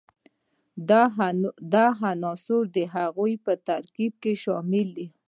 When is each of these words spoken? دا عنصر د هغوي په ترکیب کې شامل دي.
دا 1.77 1.83
عنصر 2.05 2.61
د 2.75 2.77
هغوي 2.95 3.33
په 3.45 3.53
ترکیب 3.67 4.13
کې 4.23 4.33
شامل 4.43 4.87
دي. 4.97 5.07